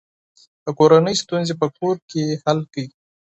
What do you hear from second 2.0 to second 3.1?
کې حل کړئ.